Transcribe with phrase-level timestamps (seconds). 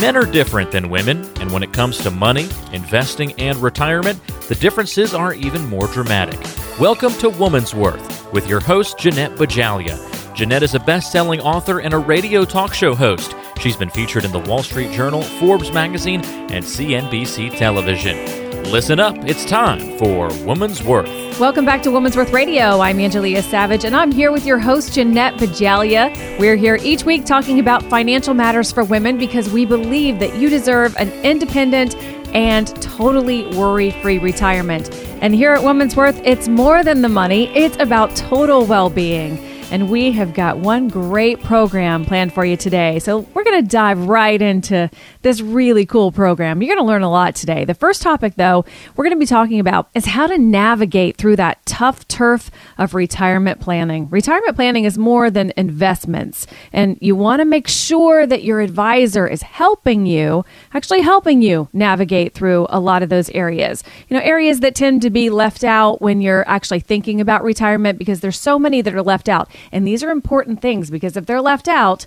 [0.00, 4.54] Men are different than women, and when it comes to money, investing, and retirement, the
[4.54, 6.40] differences are even more dramatic.
[6.80, 9.98] Welcome to Woman's Worth with your host, Jeannette Bajalia.
[10.34, 13.34] Jeannette is a best selling author and a radio talk show host.
[13.60, 18.39] She's been featured in the Wall Street Journal, Forbes magazine, and CNBC television.
[18.66, 21.08] Listen up, it's time for Woman's Worth.
[21.40, 22.80] Welcome back to Woman's Worth Radio.
[22.80, 26.38] I'm Angelia Savage, and I'm here with your host, Jeannette Bajalia.
[26.38, 30.48] We're here each week talking about financial matters for women because we believe that you
[30.48, 31.96] deserve an independent
[32.34, 34.88] and totally worry free retirement.
[35.20, 39.49] And here at Woman's Worth, it's more than the money, it's about total well being
[39.70, 42.98] and we have got one great program planned for you today.
[42.98, 44.90] So, we're going to dive right into
[45.22, 46.62] this really cool program.
[46.62, 47.64] You're going to learn a lot today.
[47.64, 48.64] The first topic, though,
[48.96, 52.94] we're going to be talking about is how to navigate through that tough turf of
[52.94, 54.08] retirement planning.
[54.10, 59.26] Retirement planning is more than investments, and you want to make sure that your advisor
[59.26, 60.44] is helping you,
[60.74, 63.84] actually helping you navigate through a lot of those areas.
[64.08, 67.98] You know, areas that tend to be left out when you're actually thinking about retirement
[67.98, 69.48] because there's so many that are left out.
[69.72, 72.06] And these are important things because if they're left out,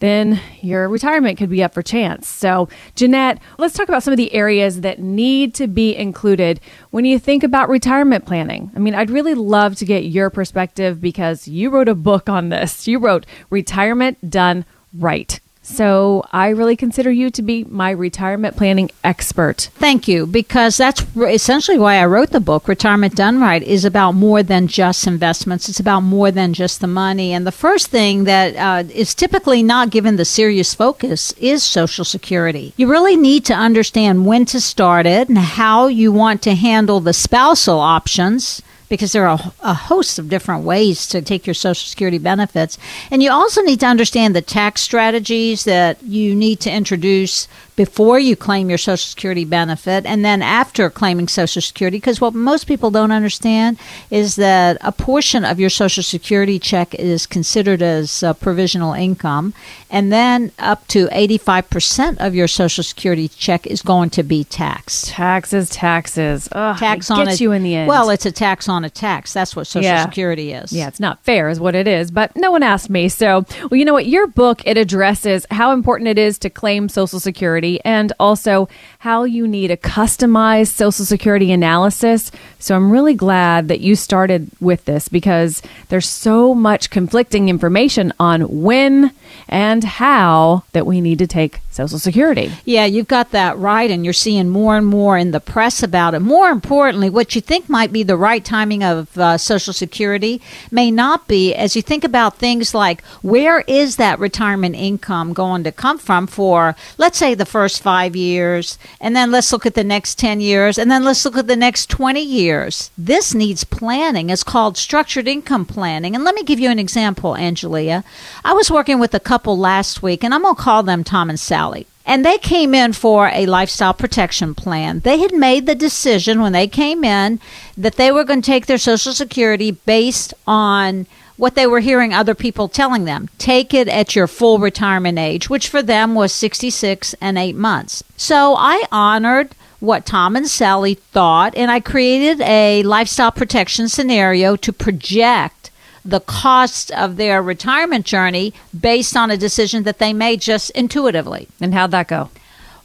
[0.00, 2.28] then your retirement could be up for chance.
[2.28, 7.04] So, Jeannette, let's talk about some of the areas that need to be included when
[7.04, 8.70] you think about retirement planning.
[8.76, 12.48] I mean, I'd really love to get your perspective because you wrote a book on
[12.48, 12.86] this.
[12.86, 15.40] You wrote Retirement Done Right.
[15.68, 19.68] So I really consider you to be my retirement planning expert.
[19.74, 22.66] Thank you, because that's essentially why I wrote the book.
[22.66, 25.68] Retirement Done Right is about more than just investments.
[25.68, 27.32] It's about more than just the money.
[27.32, 32.04] And the first thing that uh, is typically not given the serious focus is Social
[32.04, 32.72] Security.
[32.76, 37.00] You really need to understand when to start it and how you want to handle
[37.00, 41.86] the spousal options because there are a, host of different ways to take your Social
[41.86, 42.78] Security benefits.
[43.10, 48.18] And you also need to understand the tax strategies that you need to introduce before
[48.18, 51.98] you claim your Social Security benefit and then after claiming Social Security.
[51.98, 53.78] Because what most people don't understand
[54.10, 59.54] is that a portion of your Social Security check is considered as uh, provisional income,
[59.90, 65.06] and then up to 85% of your Social Security check is going to be taxed.
[65.06, 66.48] Taxes, taxes.
[66.50, 67.88] Ugh, tax on gets a, you in the end.
[67.88, 69.32] Well, it's a tax on a tax.
[69.32, 70.04] That's what Social yeah.
[70.04, 70.72] Security is.
[70.72, 72.10] Yeah, it's not fair, is what it is.
[72.10, 73.08] But no one asked me.
[73.08, 74.06] So, well, you know what?
[74.06, 78.68] Your book it addresses how important it is to claim Social Security And also
[79.00, 82.32] how you need a customized Social Security analysis.
[82.58, 88.12] So I'm really glad that you started with this because there's so much conflicting information
[88.18, 89.12] on when
[89.48, 92.50] and how that we need to take Social Security.
[92.64, 96.14] Yeah, you've got that right, and you're seeing more and more in the press about
[96.14, 96.18] it.
[96.20, 100.42] More importantly, what you think might be the right timing of uh, Social Security
[100.72, 105.62] may not be as you think about things like where is that retirement income going
[105.62, 109.74] to come from for, let's say, the first five years, and then let's look at
[109.74, 112.90] the next 10 years, and then let's look at the next 20 years.
[112.98, 114.30] This needs planning.
[114.30, 116.14] It's called structured income planning.
[116.14, 118.04] And let me give you an example, Angelia.
[118.44, 121.30] I was working with a couple last week, and I'm going to call them Tom
[121.30, 121.86] and Sally.
[122.04, 125.00] And they came in for a lifestyle protection plan.
[125.00, 127.38] They had made the decision when they came in
[127.76, 131.06] that they were going to take their Social Security based on
[131.38, 133.30] what they were hearing other people telling them.
[133.38, 138.04] Take it at your full retirement age, which for them was 66 and 8 months.
[138.18, 144.56] So I honored what Tom and Sally thought, and I created a lifestyle protection scenario
[144.56, 145.70] to project
[146.04, 151.46] the cost of their retirement journey based on a decision that they made just intuitively.
[151.60, 152.30] And how'd that go?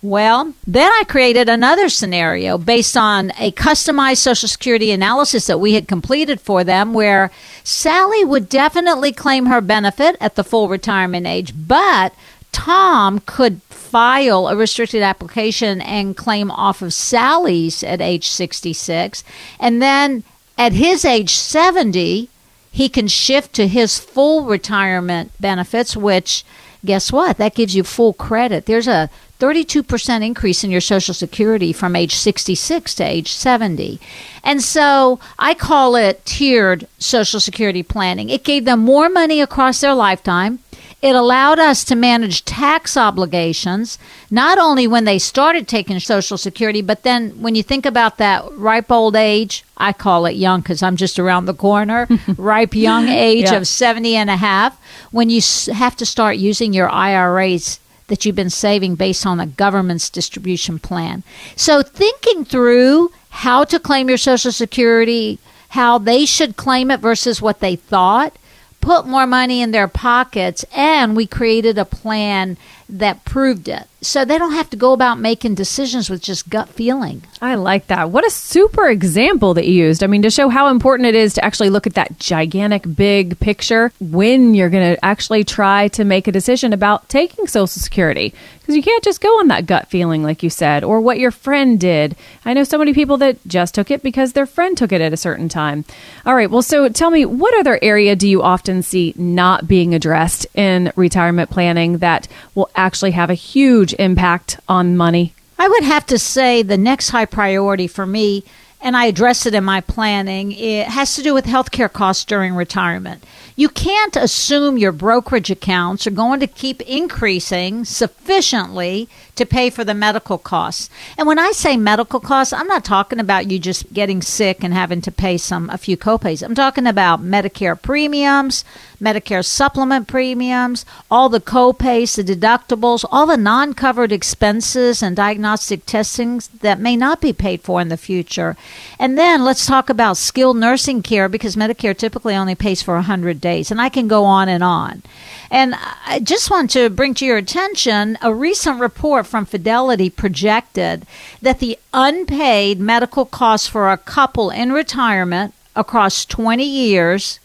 [0.03, 5.75] Well, then I created another scenario based on a customized Social Security analysis that we
[5.75, 7.31] had completed for them where
[7.63, 12.13] Sally would definitely claim her benefit at the full retirement age, but
[12.51, 19.23] Tom could file a restricted application and claim off of Sally's at age 66.
[19.57, 20.25] And then
[20.57, 22.27] at his age 70,
[22.73, 26.43] he can shift to his full retirement benefits, which
[26.85, 27.37] guess what?
[27.37, 28.65] That gives you full credit.
[28.65, 29.09] There's a
[29.39, 33.99] 32% increase in your Social Security from age 66 to age 70.
[34.43, 38.29] And so I call it tiered Social Security planning.
[38.29, 40.59] It gave them more money across their lifetime.
[41.03, 43.99] It allowed us to manage tax obligations,
[44.31, 48.49] not only when they started taking Social Security, but then when you think about that
[48.53, 52.07] ripe old age, I call it young because I'm just around the corner,
[52.37, 53.55] ripe young age yeah.
[53.55, 55.41] of 70 and a half, when you
[55.73, 60.79] have to start using your IRAs that you've been saving based on the government's distribution
[60.79, 61.23] plan.
[61.57, 65.37] So, thinking through how to claim your Social Security,
[65.69, 68.37] how they should claim it versus what they thought,
[68.83, 72.57] put more money in their pockets, and we created a plan
[72.93, 73.87] that proved it.
[74.03, 77.23] so they don't have to go about making decisions with just gut feeling.
[77.41, 78.11] I like that.
[78.11, 80.03] What a super example that you used.
[80.03, 83.39] I mean, to show how important it is to actually look at that gigantic big
[83.39, 88.33] picture when you're going to actually try to make a decision about taking Social Security.
[88.59, 91.31] Because you can't just go on that gut feeling, like you said, or what your
[91.31, 92.15] friend did.
[92.45, 95.11] I know so many people that just took it because their friend took it at
[95.11, 95.83] a certain time.
[96.25, 96.49] All right.
[96.49, 100.93] Well, so tell me, what other area do you often see not being addressed in
[100.95, 105.33] retirement planning that will actually have a huge impact on money?
[105.57, 108.43] I would have to say the next high priority for me,
[108.83, 112.53] and I address it in my planning, it has to do with healthcare costs during
[112.53, 113.23] retirement.
[113.55, 119.83] You can't assume your brokerage accounts are going to keep increasing sufficiently to pay for
[119.83, 120.89] the medical costs.
[121.17, 124.73] And when I say medical costs, I'm not talking about you just getting sick and
[124.73, 126.43] having to pay some a few copays.
[126.43, 128.65] I'm talking about Medicare premiums,
[128.99, 136.47] Medicare supplement premiums, all the copays, the deductibles, all the non-covered expenses and diagnostic testings
[136.47, 138.55] that may not be paid for in the future.
[138.99, 143.41] And then let's talk about skilled nursing care because Medicare typically only pays for 100
[143.41, 143.71] days.
[143.71, 145.03] And I can go on and on.
[145.51, 145.75] And
[146.05, 151.05] I just want to bring to your attention a recent report from Fidelity projected
[151.41, 157.39] that the unpaid medical costs for a couple in retirement across 20 years.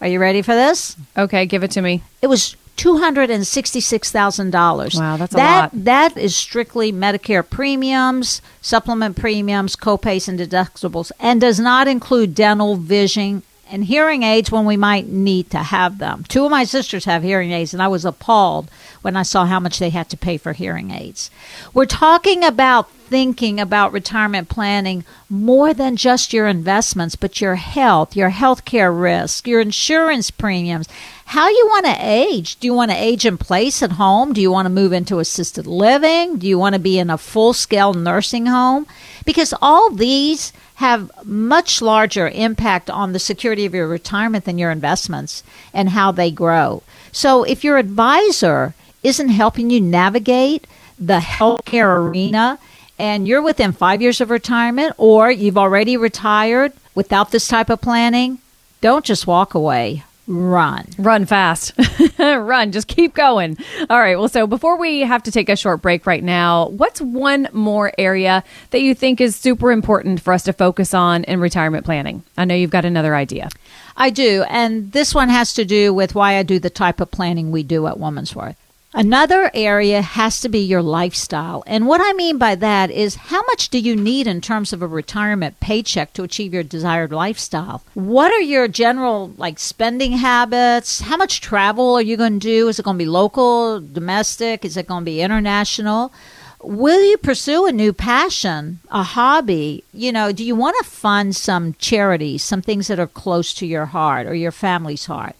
[0.00, 0.96] Are you ready for this?
[1.16, 2.02] Okay, give it to me.
[2.22, 4.94] It was two hundred and sixty-six thousand dollars.
[4.94, 5.70] Wow, that's a lot.
[5.74, 12.76] That is strictly Medicare premiums, supplement premiums, copays, and deductibles, and does not include dental,
[12.76, 16.24] vision, and hearing aids when we might need to have them.
[16.26, 18.70] Two of my sisters have hearing aids, and I was appalled
[19.02, 21.30] when I saw how much they had to pay for hearing aids.
[21.74, 28.16] We're talking about thinking about retirement planning more than just your investments, but your health,
[28.16, 30.88] your health care risk, your insurance premiums,
[31.30, 32.56] how you want to age.
[32.56, 34.32] Do you want to age in place at home?
[34.32, 36.38] Do you want to move into assisted living?
[36.38, 38.84] Do you want to be in a full scale nursing home?
[39.24, 44.72] Because all these have much larger impact on the security of your retirement than your
[44.72, 46.82] investments and how they grow.
[47.12, 48.74] So if your advisor
[49.04, 50.66] isn't helping you navigate
[50.98, 52.58] the healthcare arena
[52.98, 57.80] and you're within five years of retirement or you've already retired without this type of
[57.80, 58.38] planning,
[58.80, 60.02] don't just walk away.
[60.30, 60.86] Run.
[60.96, 61.72] Run fast.
[62.18, 62.70] Run.
[62.70, 63.58] Just keep going.
[63.90, 64.16] All right.
[64.16, 67.92] Well, so before we have to take a short break right now, what's one more
[67.98, 72.22] area that you think is super important for us to focus on in retirement planning?
[72.38, 73.48] I know you've got another idea.
[73.96, 74.44] I do.
[74.48, 77.64] And this one has to do with why I do the type of planning we
[77.64, 78.56] do at Woman's Worth.
[78.92, 81.62] Another area has to be your lifestyle.
[81.64, 84.82] And what I mean by that is how much do you need in terms of
[84.82, 87.84] a retirement paycheck to achieve your desired lifestyle?
[87.94, 91.02] What are your general like spending habits?
[91.02, 92.66] How much travel are you going to do?
[92.66, 94.64] Is it going to be local, domestic?
[94.64, 96.12] Is it going to be international?
[96.60, 99.84] Will you pursue a new passion, a hobby?
[99.94, 103.66] You know, do you want to fund some charities, some things that are close to
[103.66, 105.36] your heart or your family's heart?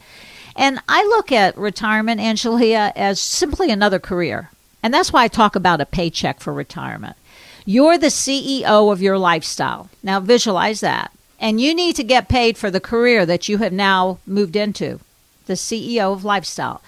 [0.56, 4.50] And I look at retirement, Angelia, as simply another career.
[4.82, 7.17] And that's why I talk about a paycheck for retirement.
[7.64, 9.91] You're the CEO of your lifestyle.
[10.02, 11.12] Now visualize that.
[11.38, 15.00] And you need to get paid for the career that you have now moved into,
[15.47, 16.82] the CEO of lifestyle.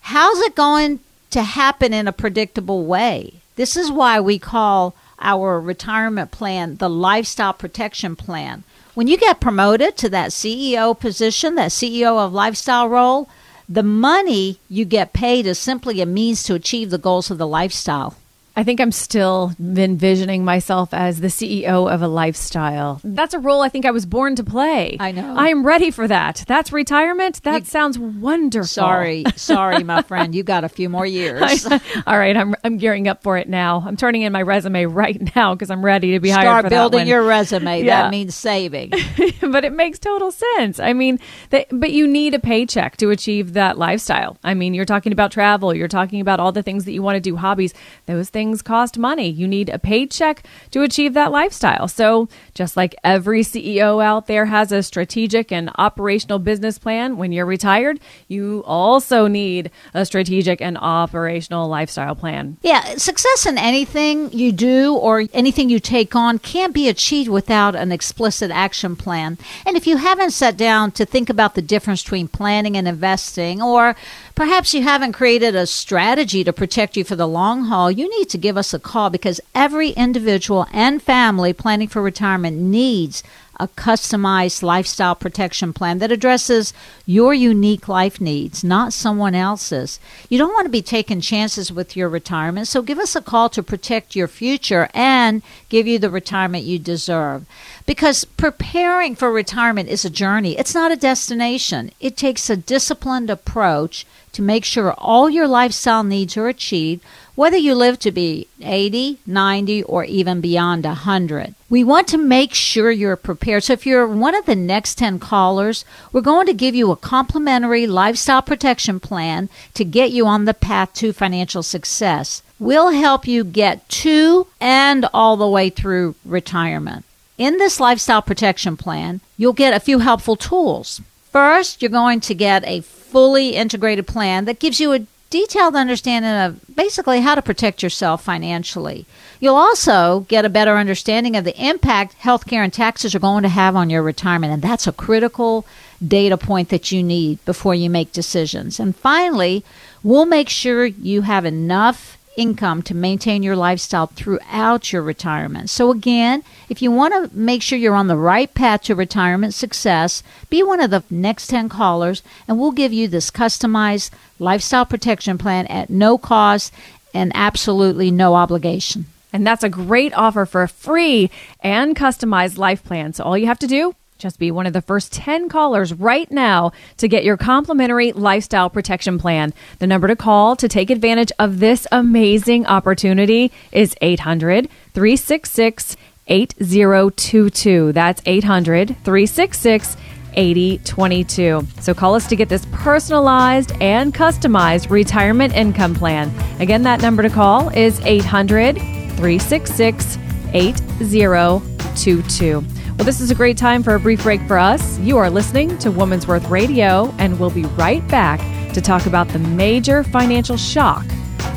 [0.00, 3.34] How's it going to happen in a predictable way?
[3.56, 9.40] This is why we call our retirement plan the lifestyle protection plan when you get
[9.40, 13.28] promoted to that CEO position, that CEO of lifestyle role,
[13.68, 17.46] the money you get paid is simply a means to achieve the goals of the
[17.46, 18.16] lifestyle.
[18.56, 23.00] I think I'm still envisioning myself as the CEO of a lifestyle.
[23.02, 24.96] That's a role I think I was born to play.
[25.00, 25.34] I know.
[25.36, 26.44] I'm ready for that.
[26.46, 27.42] That's retirement.
[27.42, 28.68] That You- sounds wonderful.
[28.68, 30.36] Sorry, sorry, my friend.
[30.36, 31.66] You got a few more years.
[32.06, 33.82] All right, I'm I'm gearing up for it now.
[33.84, 36.70] I'm turning in my resume right now because I'm ready to be hired Start for
[36.70, 37.82] that building your resume.
[37.82, 38.02] Yeah.
[38.04, 38.90] That means saving.
[39.40, 40.78] but it makes total sense.
[40.78, 41.18] I mean,
[41.50, 44.38] that, but you need a paycheck to achieve that lifestyle.
[44.44, 47.16] I mean, you're talking about travel, you're talking about all the things that you want
[47.16, 47.74] to do, hobbies.
[48.06, 49.28] Those things cost money.
[49.28, 51.88] You need a paycheck to achieve that lifestyle.
[51.88, 57.32] So, just like every CEO out there has a strategic and operational business plan, when
[57.32, 62.56] you're retired, you also need a strategic and operational lifestyle plan.
[62.62, 67.74] Yeah, success in anything you do or anything you take on can't be achieved without
[67.74, 69.38] an explicit action plan.
[69.66, 73.62] And if you haven't sat down to think about the difference between planning and investing,
[73.62, 73.96] or
[74.34, 78.28] perhaps you haven't created a strategy to protect you for the long haul, you need
[78.30, 83.22] to give us a call because every individual and family planning for retirement needs
[83.60, 86.72] a customized lifestyle protection plan that addresses
[87.06, 90.00] your unique life needs, not someone else's.
[90.28, 93.48] You don't want to be taking chances with your retirement, so give us a call
[93.50, 97.46] to protect your future and give you the retirement you deserve.
[97.86, 101.90] Because preparing for retirement is a journey, it's not a destination.
[102.00, 107.56] It takes a disciplined approach to make sure all your lifestyle needs are achieved whether
[107.56, 111.54] you live to be 80, 90, or even beyond 100.
[111.68, 113.64] We want to make sure you're prepared.
[113.64, 116.96] So if you're one of the next 10 callers, we're going to give you a
[116.96, 122.42] complimentary lifestyle protection plan to get you on the path to financial success.
[122.60, 127.04] We'll help you get to and all the way through retirement.
[127.36, 131.00] In this lifestyle protection plan, you'll get a few helpful tools.
[131.32, 136.30] First, you're going to get a fully integrated plan that gives you a detailed understanding
[136.30, 139.04] of basically how to protect yourself financially.
[139.40, 143.48] You'll also get a better understanding of the impact healthcare and taxes are going to
[143.48, 145.66] have on your retirement, and that's a critical
[146.06, 148.78] data point that you need before you make decisions.
[148.78, 149.64] And finally,
[150.04, 155.70] we'll make sure you have enough income to maintain your lifestyle throughout your retirement.
[155.70, 159.54] So, again, if you want to make sure you're on the right path to retirement
[159.54, 164.86] success, be one of the next 10 callers, and we'll give you this customized lifestyle
[164.86, 166.72] protection plan at no cost
[167.12, 169.06] and absolutely no obligation.
[169.32, 173.12] And that's a great offer for a free and customized life plan.
[173.12, 176.30] So, all you have to do just be one of the first 10 callers right
[176.30, 179.52] now to get your complimentary lifestyle protection plan.
[179.80, 187.92] The number to call to take advantage of this amazing opportunity is 800 366 8022.
[187.92, 189.96] That's 800 366
[190.36, 191.66] 8022.
[191.80, 196.32] So call us to get this personalized and customized retirement income plan.
[196.60, 200.18] Again, that number to call is 800 366
[200.52, 202.64] 8022.
[202.96, 205.00] Well, this is a great time for a brief break for us.
[205.00, 208.38] You are listening to Woman's Worth Radio, and we'll be right back
[208.72, 211.04] to talk about the major financial shock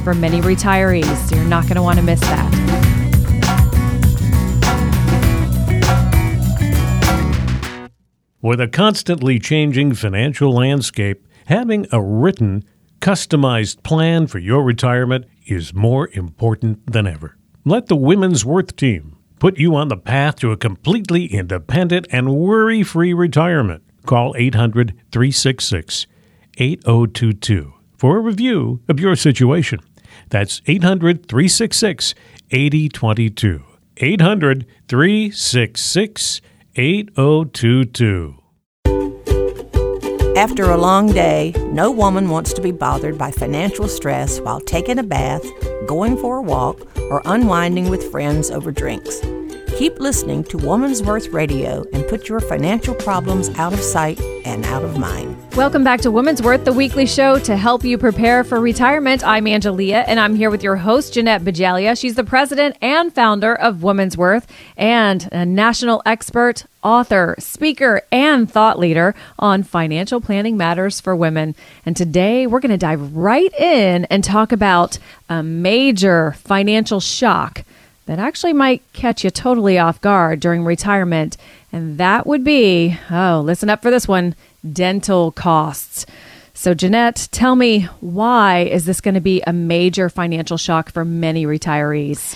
[0.04, 1.16] for many retirees.
[1.30, 2.68] So you're not going to want to miss that.
[8.42, 12.64] With a constantly changing financial landscape, having a written,
[13.00, 17.38] customized plan for your retirement is more important than ever.
[17.64, 22.36] Let the Women's Worth team put you on the path to a completely independent and
[22.36, 23.84] worry free retirement.
[24.06, 26.08] Call 800 366
[26.58, 29.80] 8022 for a review of your situation.
[30.30, 32.16] That's 800 366
[32.52, 33.64] 8022.
[33.98, 36.42] 800 366
[36.76, 38.37] 8022.
[40.38, 45.00] After a long day, no woman wants to be bothered by financial stress while taking
[45.00, 45.44] a bath,
[45.88, 49.20] going for a walk, or unwinding with friends over drinks.
[49.78, 54.66] Keep listening to Woman's Worth Radio and put your financial problems out of sight and
[54.66, 55.38] out of mind.
[55.56, 59.24] Welcome back to Woman's Worth, the weekly show to help you prepare for retirement.
[59.24, 61.96] I'm Angelia, and I'm here with your host, Jeannette Bajalia.
[61.96, 68.52] She's the president and founder of Woman's Worth and a national expert, author, speaker, and
[68.52, 71.54] thought leader on financial planning matters for women.
[71.86, 74.98] And today we're going to dive right in and talk about
[75.30, 77.64] a major financial shock
[78.08, 81.38] that actually might catch you totally off guard during retirement.
[81.72, 84.36] And that would be oh, listen up for this one
[84.74, 86.06] dental costs.
[86.54, 91.06] So, Jeannette, tell me why is this going to be a major financial shock for
[91.06, 92.36] many retirees?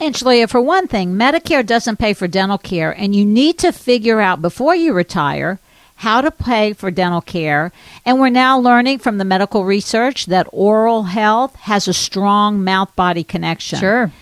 [0.00, 4.20] Angelia, for one thing, Medicare doesn't pay for dental care, and you need to figure
[4.20, 5.58] out before you retire
[5.96, 7.72] how to pay for dental care.
[8.04, 12.94] And we're now learning from the medical research that oral health has a strong mouth
[12.94, 13.78] body connection.
[13.78, 14.12] Sure.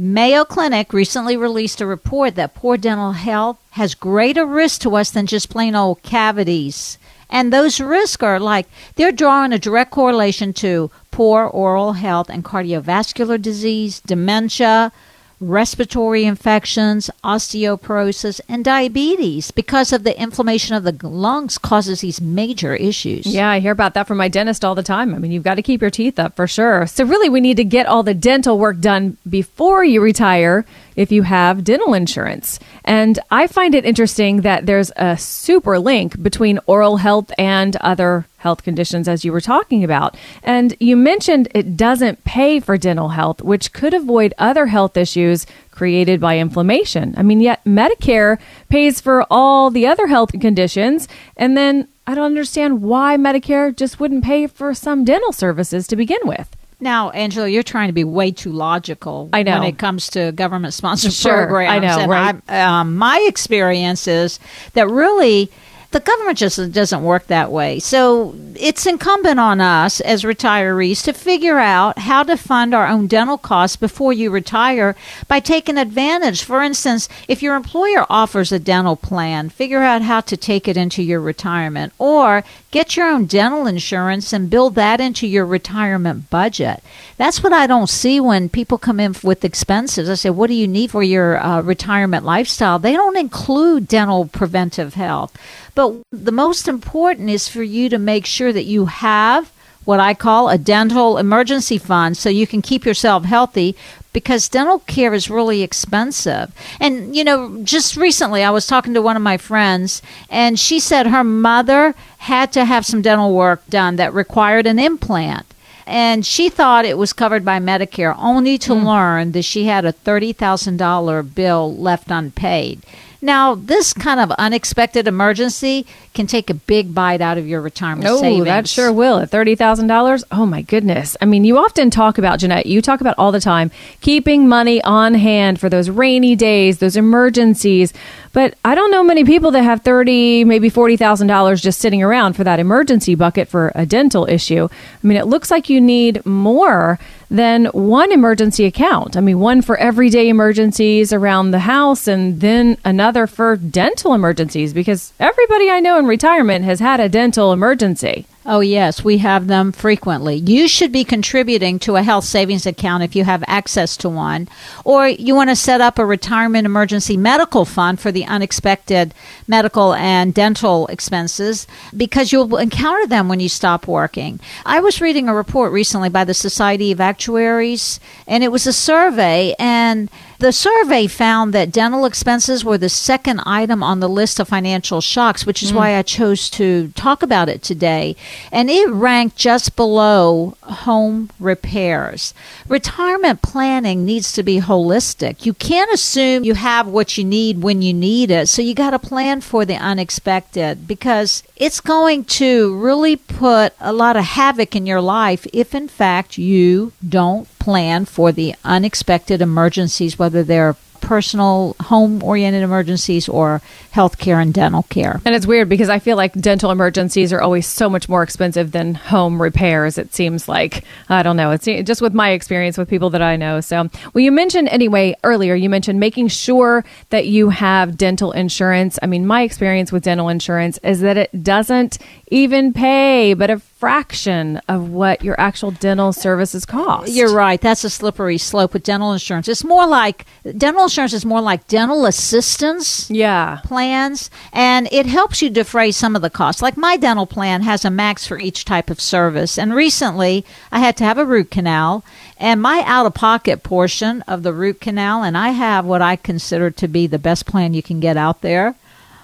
[0.00, 5.10] Mayo Clinic recently released a report that poor dental health has greater risk to us
[5.10, 6.98] than just plain old cavities.
[7.28, 12.44] And those risks are like they're drawing a direct correlation to poor oral health and
[12.44, 14.92] cardiovascular disease, dementia,
[15.40, 22.74] respiratory infections, osteoporosis, and diabetes because of the inflammation of the lungs causes these major
[22.74, 23.26] issues.
[23.26, 25.14] Yeah, I hear about that from my dentist all the time.
[25.14, 26.86] I mean, you've got to keep your teeth up for sure.
[26.86, 30.64] So really we need to get all the dental work done before you retire
[30.96, 32.58] if you have dental insurance.
[32.84, 38.26] And I find it interesting that there's a super link between oral health and other
[38.38, 40.16] health conditions, as you were talking about.
[40.42, 45.46] And you mentioned it doesn't pay for dental health, which could avoid other health issues
[45.70, 47.14] created by inflammation.
[47.16, 51.06] I mean, yet Medicare pays for all the other health conditions.
[51.36, 55.96] And then I don't understand why Medicare just wouldn't pay for some dental services to
[55.96, 56.48] begin with.
[56.80, 59.28] Now, Angela, you're trying to be way too logical.
[59.32, 59.58] I know.
[59.58, 61.72] when it comes to government-sponsored Sure, programs.
[61.72, 62.36] I know, And right?
[62.48, 64.38] I'm- Um, my experience is
[64.74, 65.50] that really
[65.90, 67.78] the government just doesn't work that way.
[67.78, 73.06] So it's incumbent on us as retirees to figure out how to fund our own
[73.06, 74.94] dental costs before you retire
[75.28, 76.44] by taking advantage.
[76.44, 80.76] For instance, if your employer offers a dental plan, figure out how to take it
[80.76, 86.30] into your retirement or get your own dental insurance and build that into your retirement
[86.30, 86.82] budget.
[87.16, 90.08] That's what I don't see when people come in with expenses.
[90.10, 92.78] I say, What do you need for your uh, retirement lifestyle?
[92.78, 95.36] They don't include dental preventive health.
[95.74, 99.52] But the most important is for you to make sure that you have
[99.84, 103.74] what I call a dental emergency fund so you can keep yourself healthy
[104.12, 106.52] because dental care is really expensive.
[106.80, 110.80] And, you know, just recently I was talking to one of my friends and she
[110.80, 115.46] said her mother had to have some dental work done that required an implant.
[115.86, 118.86] And she thought it was covered by Medicare, only to hmm.
[118.86, 122.82] learn that she had a $30,000 bill left unpaid.
[123.20, 128.08] Now, this kind of unexpected emergency can take a big bite out of your retirement
[128.08, 128.44] Oh, savings.
[128.44, 129.18] that sure will.
[129.18, 131.16] At thirty thousand dollars, oh my goodness!
[131.20, 132.66] I mean, you often talk about Jeannette.
[132.66, 136.96] You talk about all the time keeping money on hand for those rainy days, those
[136.96, 137.92] emergencies.
[138.32, 142.02] But I don't know many people that have thirty, maybe forty thousand dollars just sitting
[142.04, 144.68] around for that emergency bucket for a dental issue.
[144.72, 146.98] I mean, it looks like you need more
[147.30, 149.16] than one emergency account.
[149.16, 154.72] I mean, one for everyday emergencies around the house, and then another for dental emergencies.
[154.72, 158.26] Because everybody I know in retirement has had a dental emergency.
[158.50, 160.36] Oh, yes, we have them frequently.
[160.36, 164.48] You should be contributing to a health savings account if you have access to one,
[164.86, 169.12] or you want to set up a retirement emergency medical fund for the unexpected
[169.46, 174.40] medical and dental expenses because you'll encounter them when you stop working.
[174.64, 178.72] I was reading a report recently by the Society of Actuaries, and it was a
[178.72, 184.38] survey, and the survey found that dental expenses were the second item on the list
[184.38, 185.76] of financial shocks, which is mm.
[185.76, 188.14] why I chose to talk about it today.
[188.52, 192.34] And it ranked just below home repairs.
[192.68, 195.44] Retirement planning needs to be holistic.
[195.44, 198.48] You can't assume you have what you need when you need it.
[198.48, 203.92] So you got to plan for the unexpected because it's going to really put a
[203.92, 209.42] lot of havoc in your life if, in fact, you don't plan for the unexpected
[209.42, 210.74] emergencies, whether they're
[211.08, 213.62] personal, home oriented emergencies or
[213.94, 215.22] healthcare and dental care.
[215.24, 218.72] And it's weird because I feel like dental emergencies are always so much more expensive
[218.72, 219.96] than home repairs.
[219.96, 221.50] It seems like I don't know.
[221.52, 223.62] It's just with my experience with people that I know.
[223.62, 225.54] So, well, you mentioned anyway earlier.
[225.54, 228.98] You mentioned making sure that you have dental insurance.
[229.02, 231.96] I mean, my experience with dental insurance is that it doesn't
[232.30, 237.12] even pay, but a fraction of what your actual dental services cost.
[237.12, 237.60] You're right.
[237.60, 239.46] That's a slippery slope with dental insurance.
[239.48, 243.60] It's more like dental insurance is more like dental assistance Yeah.
[243.64, 246.60] plans and it helps you defray some of the costs.
[246.62, 249.58] Like my dental plan has a max for each type of service.
[249.58, 252.04] And recently I had to have a root canal
[252.38, 256.16] and my out of pocket portion of the root canal and I have what I
[256.16, 258.74] consider to be the best plan you can get out there.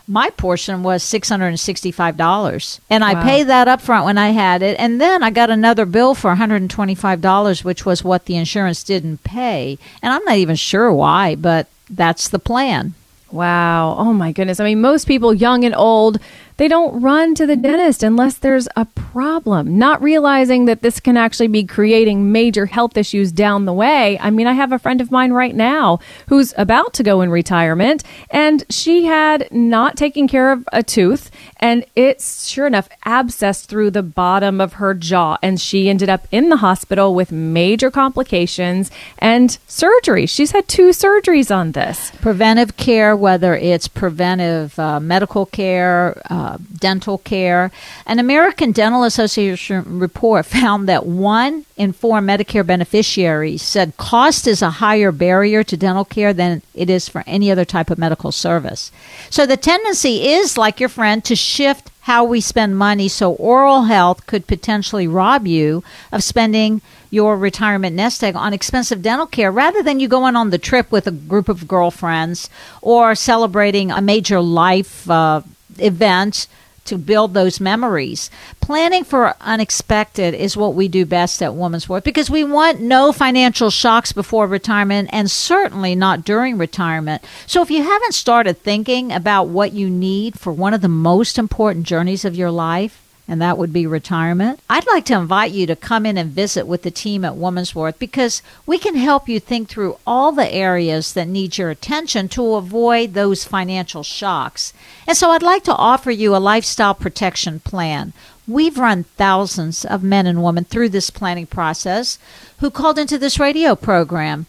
[0.06, 5.00] My portion was $665 and I paid that up front when I had it and
[5.00, 9.78] then I got another bill for $125 which was what the insurance didn't pay.
[10.02, 12.94] And I'm not even sure why, but that's the plan.
[13.30, 13.96] Wow.
[13.98, 14.60] Oh my goodness.
[14.60, 16.20] I mean, most people, young and old,
[16.56, 21.16] they don't run to the dentist unless there's a problem, not realizing that this can
[21.16, 24.18] actually be creating major health issues down the way.
[24.20, 27.30] I mean, I have a friend of mine right now who's about to go in
[27.30, 33.66] retirement, and she had not taken care of a tooth, and it's sure enough abscessed
[33.66, 37.90] through the bottom of her jaw, and she ended up in the hospital with major
[37.90, 40.26] complications and surgery.
[40.26, 42.12] She's had two surgeries on this.
[42.20, 46.43] preventive care, whether it's preventive uh, medical care, uh,
[46.78, 47.70] dental care.
[48.06, 54.62] An American Dental Association report found that one in four Medicare beneficiaries said cost is
[54.62, 58.32] a higher barrier to dental care than it is for any other type of medical
[58.32, 58.92] service.
[59.30, 63.84] So the tendency is, like your friend, to shift how we spend money so oral
[63.84, 69.50] health could potentially rob you of spending your retirement nest egg on expensive dental care
[69.50, 72.50] rather than you going on the trip with a group of girlfriends
[72.82, 75.40] or celebrating a major life uh,
[75.80, 76.46] event
[76.84, 78.30] to build those memories.
[78.60, 83.12] Planning for unexpected is what we do best at Woman's Worth because we want no
[83.12, 87.24] financial shocks before retirement and certainly not during retirement.
[87.46, 91.38] So if you haven't started thinking about what you need for one of the most
[91.38, 94.60] important journeys of your life, and that would be retirement.
[94.68, 97.74] I'd like to invite you to come in and visit with the team at Woman's
[97.74, 102.28] Worth because we can help you think through all the areas that need your attention
[102.30, 104.74] to avoid those financial shocks.
[105.06, 108.12] And so I'd like to offer you a lifestyle protection plan.
[108.46, 112.18] We've run thousands of men and women through this planning process
[112.58, 114.44] who called into this radio program.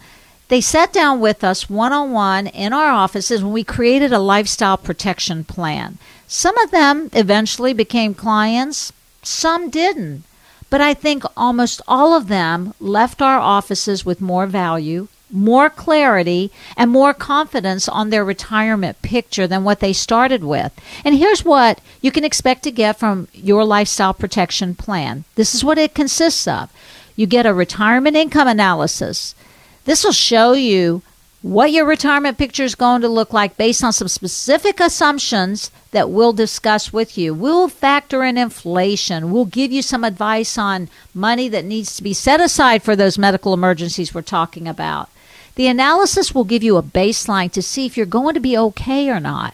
[0.50, 4.20] They sat down with us one on one in our offices when we created a
[4.20, 5.98] lifestyle protection plan.
[6.28, 10.24] Some of them eventually became clients, some didn't.
[10.70, 16.52] But I think almost all of them left our offices with more value, more clarity,
[16.76, 20.74] and more confidence on their retirement picture than what they started with.
[21.04, 25.64] And here's what you can expect to get from your lifestyle protection plan this is
[25.64, 26.72] what it consists of
[27.16, 29.36] you get a retirement income analysis.
[29.86, 31.02] This will show you
[31.46, 36.10] what your retirement picture is going to look like based on some specific assumptions that
[36.10, 37.36] we'll discuss with you.
[37.36, 39.30] We'll factor in inflation.
[39.30, 43.20] We'll give you some advice on money that needs to be set aside for those
[43.20, 45.08] medical emergencies we're talking about.
[45.54, 49.08] The analysis will give you a baseline to see if you're going to be okay
[49.12, 49.54] or not.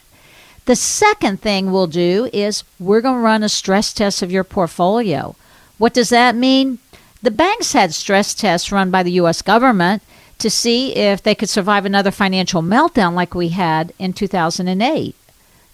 [0.68, 4.46] The second thing we'll do is we're going to run a stress test of your
[4.46, 5.36] portfolio.
[5.78, 6.80] What does that mean?
[7.22, 9.42] The banks had stress tests run by the U.S.
[9.42, 10.02] government
[10.42, 15.16] to see if they could survive another financial meltdown like we had in 2008.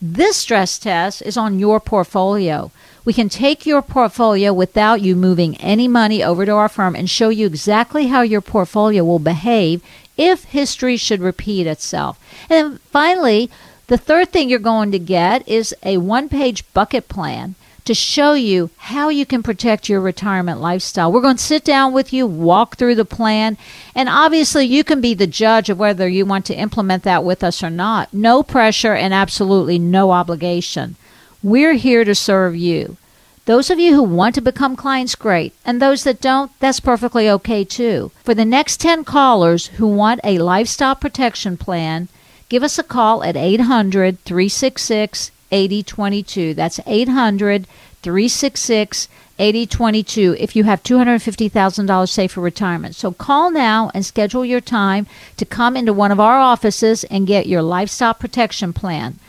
[0.01, 2.71] This stress test is on your portfolio.
[3.03, 7.10] We can take your portfolio without you moving any money over to our firm and
[7.10, 9.82] show you exactly how your portfolio will behave
[10.17, 12.19] if history should repeat itself.
[12.49, 13.49] And finally,
[13.88, 17.56] the third thing you're going to get is a one page bucket plan
[17.88, 21.12] to show you how you can protect your retirement lifestyle.
[21.12, 23.58] We're going to sit down with you, walk through the plan,
[23.95, 27.43] and obviously you can be the judge of whether you want to implement that with
[27.43, 28.13] us or not.
[28.13, 30.97] No pressure and absolutely no obligation.
[31.41, 32.97] We're here to serve you.
[33.45, 35.54] Those of you who want to become clients, great.
[35.63, 38.12] And those that don't, that's perfectly okay too.
[38.26, 42.10] For the next 10 callers who want a lifestyle protection plan,
[42.50, 46.53] give us a call at 800 366 8022.
[46.53, 47.67] That's 800
[48.01, 49.07] 366
[49.39, 52.95] 8022 if you have $250,000 saved for retirement.
[52.95, 55.05] So call now and schedule your time
[55.38, 59.19] to come into one of our offices and get your lifestyle protection plan.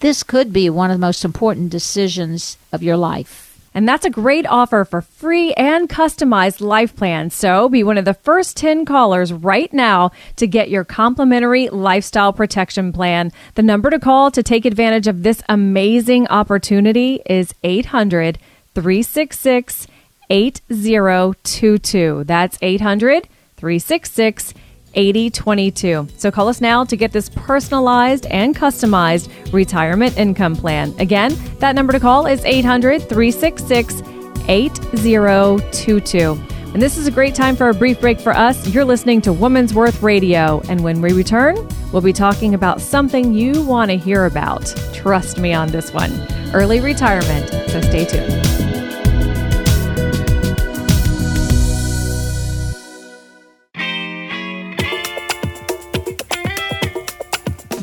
[0.00, 3.49] This could be one of the most important decisions of your life.
[3.72, 7.34] And that's a great offer for free and customized life plans.
[7.34, 12.32] So be one of the first 10 callers right now to get your complimentary lifestyle
[12.32, 13.30] protection plan.
[13.54, 18.38] The number to call to take advantage of this amazing opportunity is 800
[18.74, 19.86] 366
[20.30, 22.24] 8022.
[22.24, 24.54] That's 800 366
[24.94, 26.08] 8022.
[26.16, 30.94] So call us now to get this personalized and customized retirement income plan.
[30.98, 34.02] Again, that number to call is 800 366
[34.48, 36.38] 8022.
[36.72, 38.68] And this is a great time for a brief break for us.
[38.68, 40.60] You're listening to Woman's Worth Radio.
[40.68, 41.56] And when we return,
[41.92, 44.72] we'll be talking about something you want to hear about.
[44.92, 46.12] Trust me on this one
[46.54, 47.48] early retirement.
[47.70, 48.69] So stay tuned.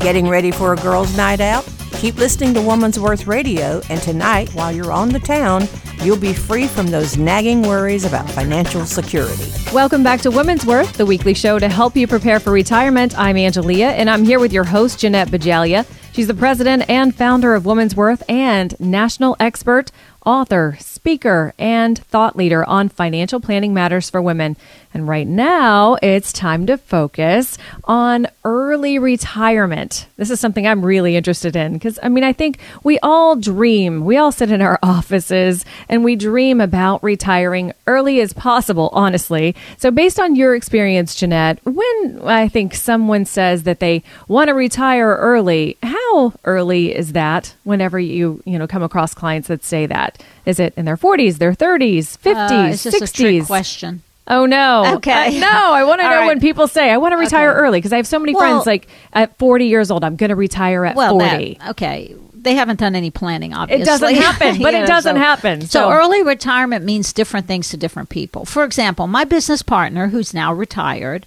[0.07, 1.67] Getting ready for a girls' night out?
[1.95, 5.67] Keep listening to Woman's Worth Radio, and tonight, while you're on the town,
[6.01, 9.51] you'll be free from those nagging worries about financial security.
[9.73, 13.19] Welcome back to Women's Worth, the weekly show to help you prepare for retirement.
[13.19, 15.85] I'm Angelia, and I'm here with your host, Jeannette Bajalia.
[16.13, 19.91] She's the president and founder of Women's Worth and national expert,
[20.25, 24.57] author, speaker, and thought leader on financial planning matters for women.
[24.93, 30.07] And right now, it's time to focus on early retirement.
[30.17, 34.03] This is something I'm really interested in because, I mean, I think we all dream,
[34.03, 39.55] we all sit in our offices and we dream about retiring early as possible, honestly.
[39.77, 44.53] So, based on your experience, Jeannette, when I think someone says that they want to
[44.53, 49.85] retire early, how early is that whenever you, you know, come across clients that say
[49.85, 50.21] that?
[50.47, 53.45] Is it in their 40s, their 30s, 50s, uh, 60s?
[53.47, 54.01] question.
[54.29, 54.95] Oh no.
[54.95, 55.37] Okay.
[55.37, 56.27] Uh, no, I want to know right.
[56.27, 57.59] when people say I want to retire okay.
[57.59, 60.29] early because I have so many well, friends like at 40 years old I'm going
[60.29, 61.55] to retire at well, 40.
[61.59, 62.15] That, okay.
[62.33, 63.83] They haven't done any planning obviously.
[63.83, 65.61] It doesn't happen, but it doesn't so, happen.
[65.61, 65.67] So.
[65.67, 68.45] so early retirement means different things to different people.
[68.45, 71.25] For example, my business partner who's now retired,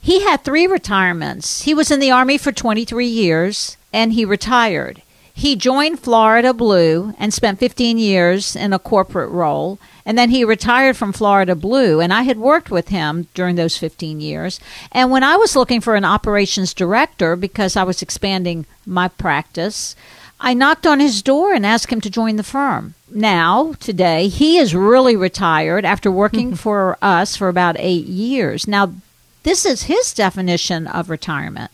[0.00, 1.64] he had 3 retirements.
[1.64, 5.02] He was in the army for 23 years and he retired.
[5.38, 9.78] He joined Florida Blue and spent 15 years in a corporate role.
[10.06, 12.00] And then he retired from Florida Blue.
[12.00, 14.58] And I had worked with him during those 15 years.
[14.90, 19.94] And when I was looking for an operations director because I was expanding my practice,
[20.40, 22.94] I knocked on his door and asked him to join the firm.
[23.10, 26.56] Now, today, he is really retired after working mm-hmm.
[26.56, 28.66] for us for about eight years.
[28.66, 28.94] Now,
[29.42, 31.70] this is his definition of retirement.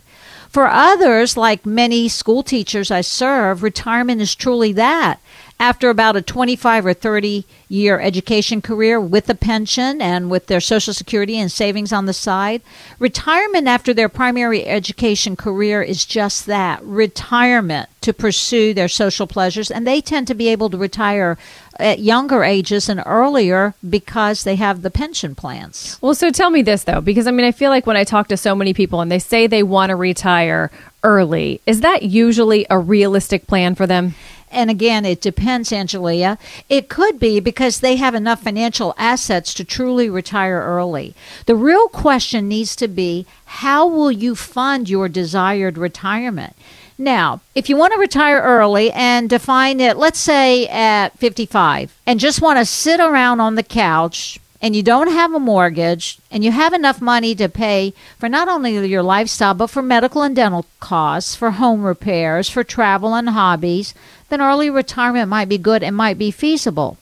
[0.52, 5.18] For others, like many school teachers I serve, retirement is truly that.
[5.60, 10.60] After about a 25 or 30 year education career with a pension and with their
[10.60, 12.62] Social Security and savings on the side,
[12.98, 19.70] retirement after their primary education career is just that retirement to pursue their social pleasures.
[19.70, 21.38] And they tend to be able to retire
[21.78, 25.98] at younger ages and earlier because they have the pension plans.
[26.00, 28.28] Well, so tell me this though, because I mean, I feel like when I talk
[28.28, 30.70] to so many people and they say they want to retire
[31.02, 34.14] early, is that usually a realistic plan for them?
[34.52, 36.38] And again, it depends, Angelia.
[36.68, 41.14] It could be because they have enough financial assets to truly retire early.
[41.46, 46.54] The real question needs to be how will you fund your desired retirement?
[46.98, 52.20] Now, if you want to retire early and define it, let's say at 55, and
[52.20, 56.44] just want to sit around on the couch and you don't have a mortgage and
[56.44, 60.36] you have enough money to pay for not only your lifestyle, but for medical and
[60.36, 63.92] dental costs, for home repairs, for travel and hobbies,
[64.32, 66.96] then early retirement might be good and might be feasible.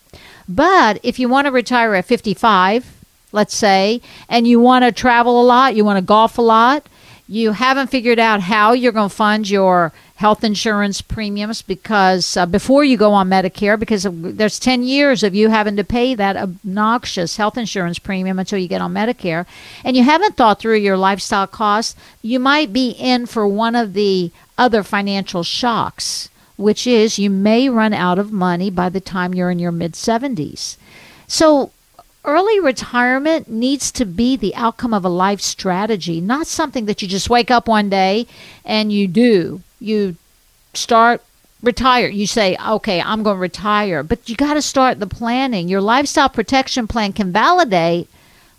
[0.49, 2.85] But if you want to retire at 55,
[3.31, 6.89] let's say, and you want to travel a lot, you want to golf a lot,
[7.29, 12.45] you haven't figured out how you're going to fund your health insurance premiums because uh,
[12.47, 16.37] before you go on Medicare, because there's 10 years of you having to pay that
[16.37, 19.47] obnoxious health insurance premium until you get on Medicare,
[19.85, 23.93] and you haven't thought through your lifestyle costs, you might be in for one of
[23.93, 26.29] the other financial shocks,
[26.61, 29.95] which is you may run out of money by the time you're in your mid
[29.95, 30.77] 70s.
[31.27, 31.73] So
[32.25, 37.09] early retirement needs to be the outcome of a life strategy, not something that you
[37.09, 38.27] just wake up one day
[38.65, 39.63] and you do.
[39.81, 40.17] You
[40.75, 41.23] start
[41.63, 42.09] retire.
[42.09, 44.03] You say, okay, I'm going to retire.
[44.03, 45.69] But you got to start the planning.
[45.69, 48.09] Your lifestyle protection plan can validate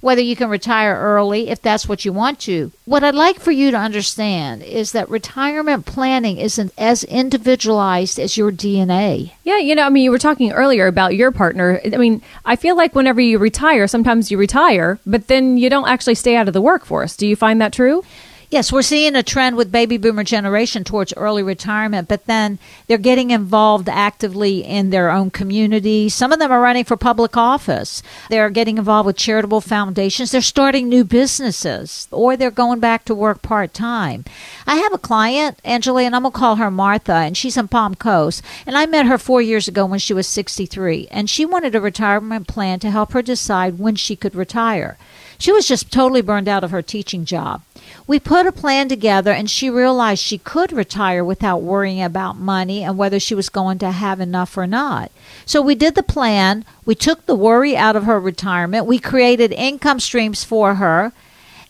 [0.01, 2.71] whether you can retire early if that's what you want to.
[2.85, 8.35] What I'd like for you to understand is that retirement planning isn't as individualized as
[8.35, 9.31] your DNA.
[9.43, 11.79] Yeah, you know, I mean, you were talking earlier about your partner.
[11.85, 15.87] I mean, I feel like whenever you retire, sometimes you retire, but then you don't
[15.87, 17.15] actually stay out of the workforce.
[17.15, 18.03] Do you find that true?
[18.51, 22.97] Yes, we're seeing a trend with baby boomer generation towards early retirement, but then they're
[22.97, 26.09] getting involved actively in their own community.
[26.09, 28.03] Some of them are running for public office.
[28.29, 30.31] They're getting involved with charitable foundations.
[30.31, 34.25] They're starting new businesses or they're going back to work part time.
[34.67, 37.69] I have a client, Angela, and I'm going to call her Martha, and she's in
[37.69, 38.43] Palm Coast.
[38.65, 41.79] And I met her four years ago when she was 63, and she wanted a
[41.79, 44.97] retirement plan to help her decide when she could retire.
[45.37, 47.61] She was just totally burned out of her teaching job.
[48.07, 52.83] We put a plan together and she realized she could retire without worrying about money
[52.83, 55.11] and whether she was going to have enough or not.
[55.45, 56.65] So we did the plan.
[56.85, 58.85] We took the worry out of her retirement.
[58.85, 61.13] We created income streams for her.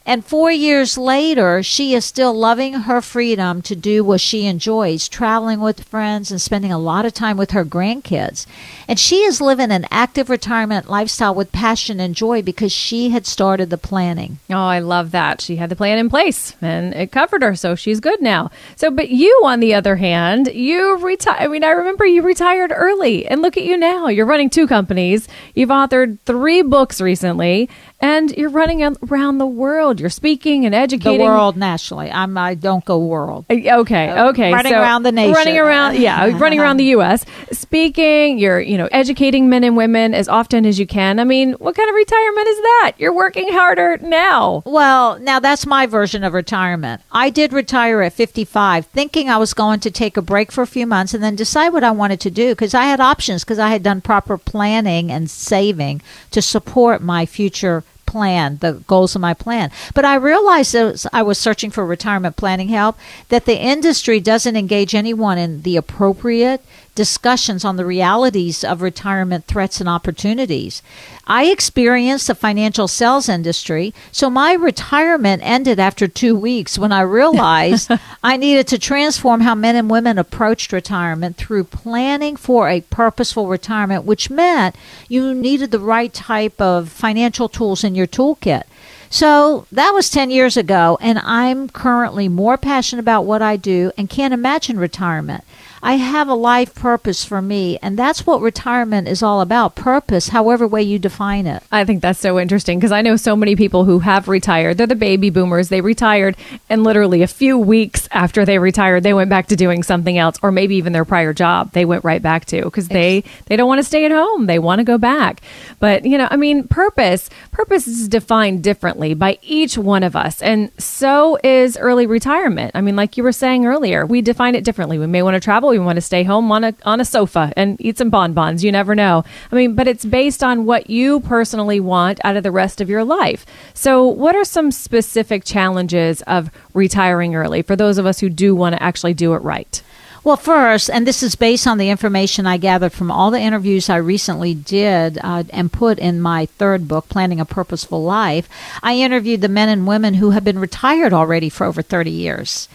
[0.03, 5.07] And four years later, she is still loving her freedom to do what she enjoys,
[5.07, 8.47] traveling with friends and spending a lot of time with her grandkids.
[8.87, 13.27] And she is living an active retirement lifestyle with passion and joy because she had
[13.27, 14.39] started the planning.
[14.49, 15.39] Oh, I love that.
[15.39, 18.49] She had the plan in place and it covered her, so she's good now.
[18.75, 21.43] So, but you, on the other hand, you retired.
[21.43, 24.07] I mean, I remember you retired early, and look at you now.
[24.07, 27.69] You're running two companies, you've authored three books recently
[28.01, 29.99] and you're running around the world.
[29.99, 32.11] You're speaking and educating the world nationally.
[32.11, 33.45] I'm I don't go world.
[33.49, 34.51] Uh, okay, uh, okay.
[34.51, 35.35] Running so around the nation.
[35.35, 37.25] Running around, yeah, running around the U.S.
[37.51, 41.19] Speaking, you're you know educating men and women as often as you can.
[41.19, 42.93] I mean, what kind of retirement is that?
[42.97, 44.63] You're working harder now.
[44.65, 47.01] Well, now that's my version of retirement.
[47.11, 50.67] I did retire at 55, thinking I was going to take a break for a
[50.67, 53.59] few months and then decide what I wanted to do because I had options because
[53.59, 59.21] I had done proper planning and saving to support my future plan, the goals of
[59.21, 59.71] my plan.
[59.93, 62.97] But I realized as I was searching for retirement planning help
[63.29, 66.61] that the industry doesn't engage anyone in the appropriate
[66.95, 70.81] discussions on the realities of retirement threats and opportunities.
[71.25, 77.01] I experienced the financial sales industry, so my retirement ended after two weeks when I
[77.01, 77.89] realized
[78.23, 83.47] I needed to transform how men and women approached retirement through planning for a purposeful
[83.47, 84.75] retirement, which meant
[85.07, 88.63] you needed the right type of financial tools in your toolkit.
[89.09, 93.91] So that was 10 years ago, and I'm currently more passionate about what I do
[93.97, 95.43] and can't imagine retirement.
[95.83, 97.77] I have a life purpose for me.
[97.81, 101.63] And that's what retirement is all about purpose, however way you define it.
[101.71, 104.77] I think that's so interesting because I know so many people who have retired.
[104.77, 105.69] They're the baby boomers.
[105.69, 106.37] They retired,
[106.69, 110.37] and literally a few weeks after they retired, they went back to doing something else,
[110.43, 113.67] or maybe even their prior job they went right back to because they, they don't
[113.67, 114.45] want to stay at home.
[114.45, 115.41] They want to go back.
[115.79, 120.41] But, you know, I mean, purpose, purpose is defined differently by each one of us.
[120.41, 122.71] And so is early retirement.
[122.75, 124.99] I mean, like you were saying earlier, we define it differently.
[124.99, 127.51] We may want to travel, we want to stay home on a on a sofa
[127.57, 128.63] and eat some bonbons.
[128.63, 129.23] You never know.
[129.51, 132.89] I mean, but it's based on what you personally want out of the rest of
[132.89, 133.45] your life.
[133.73, 138.53] So, what are some specific challenges of retiring early for those of us who do
[138.53, 139.81] want to actually do it right?
[140.23, 143.89] Well, first, and this is based on the information I gathered from all the interviews
[143.89, 148.47] I recently did uh, and put in my third book, Planning a Purposeful Life.
[148.83, 152.69] I interviewed the men and women who have been retired already for over 30 years.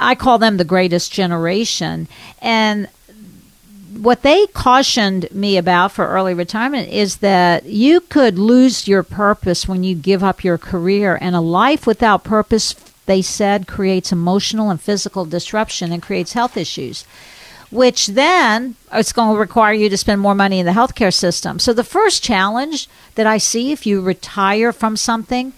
[0.00, 2.08] I call them the greatest generation.
[2.40, 2.88] And
[3.94, 9.68] what they cautioned me about for early retirement is that you could lose your purpose
[9.68, 12.74] when you give up your career, and a life without purpose
[13.08, 17.04] they said creates emotional and physical disruption and creates health issues
[17.70, 21.58] which then it's going to require you to spend more money in the healthcare system.
[21.58, 25.52] So the first challenge that I see if you retire from something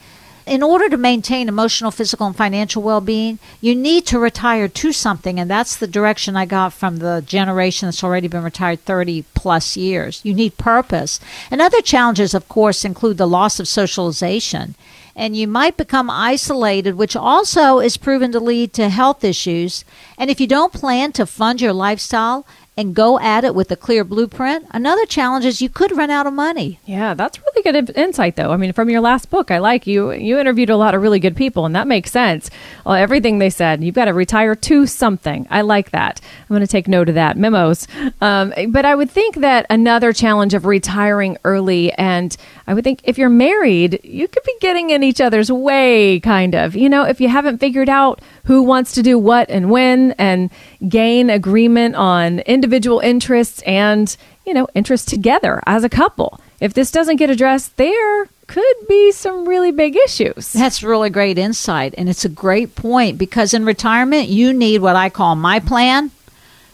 [0.46, 4.92] in order to maintain emotional, physical, and financial well being, you need to retire to
[4.92, 5.38] something.
[5.38, 9.76] And that's the direction I got from the generation that's already been retired 30 plus
[9.76, 10.20] years.
[10.24, 11.20] You need purpose.
[11.50, 14.74] And other challenges, of course, include the loss of socialization
[15.14, 19.84] and you might become isolated, which also is proven to lead to health issues.
[20.18, 22.46] And if you don't plan to fund your lifestyle,
[22.80, 24.66] and go at it with a clear blueprint.
[24.70, 26.80] Another challenge is you could run out of money.
[26.86, 28.52] Yeah, that's really good insight, though.
[28.52, 30.12] I mean, from your last book, I like you.
[30.12, 32.48] You interviewed a lot of really good people, and that makes sense.
[32.86, 35.46] Well, everything they said, you've got to retire to something.
[35.50, 36.22] I like that.
[36.24, 37.36] I'm going to take note of that.
[37.36, 37.86] Memos.
[38.22, 42.34] Um, but I would think that another challenge of retiring early, and
[42.66, 46.54] I would think if you're married, you could be getting in each other's way, kind
[46.54, 46.74] of.
[46.74, 50.50] You know, if you haven't figured out who wants to do what and when, and
[50.88, 56.40] gain agreement on individual interests and, you know, interests together as a couple.
[56.58, 60.52] If this doesn't get addressed, there could be some really big issues.
[60.52, 61.94] That's really great insight.
[61.96, 66.10] And it's a great point because in retirement, you need what I call my plan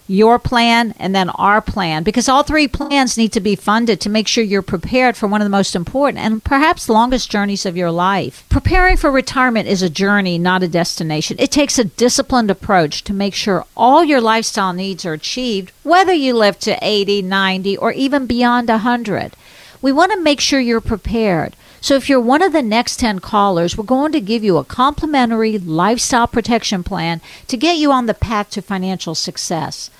[0.07, 4.09] your plan, and then our plan, because all three plans need to be funded to
[4.09, 7.75] make sure you're prepared for one of the most important and perhaps longest journeys of
[7.75, 8.45] your life.
[8.49, 11.35] Preparing for retirement is a journey, not a destination.
[11.39, 16.13] It takes a disciplined approach to make sure all your lifestyle needs are achieved, whether
[16.13, 19.35] you live to 80, 90, or even beyond 100.
[19.81, 21.55] We want to make sure you're prepared.
[21.79, 24.63] So, if you're one of the next 10 callers, we're going to give you a
[24.63, 29.91] complimentary lifestyle protection plan to get you on the path to financial success.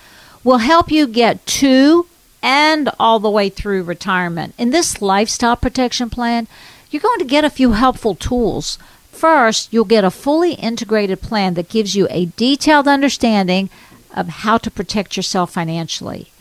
[0.48, 2.08] We'll help you get to
[2.42, 4.54] and all the way through retirement.
[4.58, 6.48] In this lifestyle protection plan,
[6.90, 8.80] you're going to get a few helpful tools.
[9.12, 13.70] First, you'll get a fully integrated plan that gives you a detailed understanding
[14.16, 16.32] of how to protect yourself financially.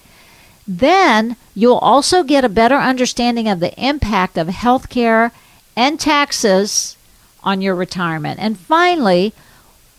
[0.69, 5.33] Then you'll also get a better understanding of the impact of healthcare
[5.75, 6.97] and taxes
[7.43, 8.39] on your retirement.
[8.39, 9.35] And finally,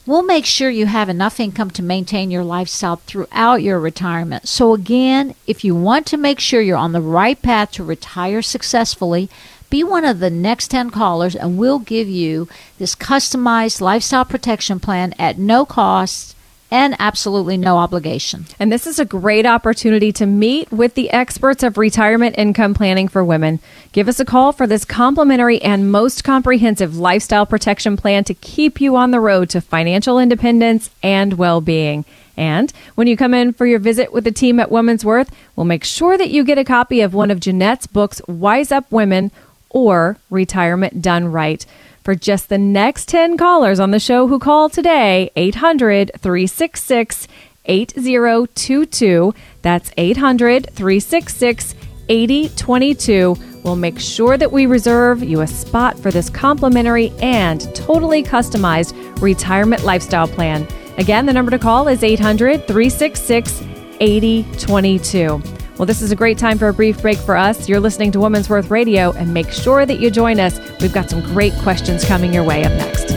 [0.07, 4.47] we'll make sure you have enough income to maintain your lifestyle throughout your retirement.
[4.47, 8.41] So, again, if you want to make sure you're on the right path to retire
[8.41, 9.29] successfully,
[9.69, 14.79] be one of the next 10 callers and we'll give you this customized lifestyle protection
[14.79, 16.36] plan at no cost
[16.69, 18.45] and absolutely no obligation.
[18.59, 23.07] And this is a great opportunity to meet with the experts of retirement income planning
[23.07, 23.59] for women.
[23.91, 28.81] Give us a call for this complimentary and most comprehensive lifestyle protection plan to keep
[28.81, 32.05] you on the road to financial independence and well being.
[32.35, 35.65] And when you come in for your visit with the team at Women's Worth, we'll
[35.65, 39.31] make sure that you get a copy of one of Jeannette's books, Wise Up Women
[39.69, 41.65] or Retirement Done Right
[42.07, 47.27] for just the next 10 callers on the show who call today 800 366
[47.65, 49.33] 8022.
[49.61, 51.75] That's 800 366
[52.07, 53.35] 8022.
[53.61, 58.93] We'll make sure that we reserve you a spot for this complimentary and totally customized
[59.21, 60.65] retirement lifestyle plan.
[60.97, 63.63] Again, the number to call is 800 366
[63.99, 65.66] 8022.
[65.77, 67.69] Well, this is a great time for a brief break for us.
[67.69, 70.59] You're listening to Woman's Worth Radio, and make sure that you join us.
[70.81, 73.11] We've got some great questions coming your way up next.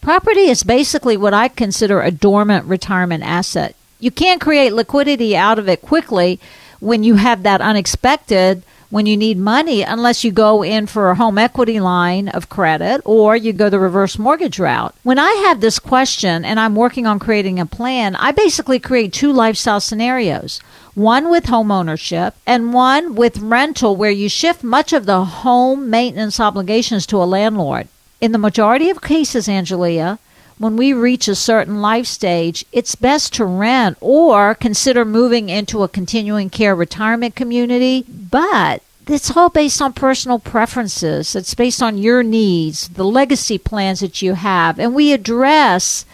[0.00, 3.74] Property is basically what I consider a dormant retirement asset.
[3.98, 6.38] You can't create liquidity out of it quickly
[6.80, 11.14] when you have that unexpected when you need money unless you go in for a
[11.14, 14.94] home equity line of credit or you go the reverse mortgage route.
[15.02, 19.12] When I have this question and I'm working on creating a plan, I basically create
[19.12, 20.60] two lifestyle scenarios.
[20.94, 25.90] One with home ownership and one with rental where you shift much of the home
[25.90, 27.88] maintenance obligations to a landlord.
[28.20, 30.18] In the majority of cases, Angelia,
[30.58, 35.82] when we reach a certain life stage, it's best to rent or consider moving into
[35.82, 38.04] a continuing care retirement community.
[38.08, 41.34] But it's all based on personal preferences.
[41.34, 44.78] It's based on your needs, the legacy plans that you have.
[44.78, 46.04] And we address